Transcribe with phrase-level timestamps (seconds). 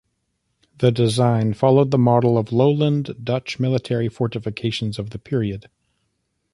[0.79, 5.69] The design followed the model of lowland Dutch military fortifications of the period.